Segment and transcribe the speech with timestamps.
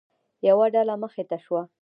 [0.47, 1.61] یوه ډله مخې ته شوه.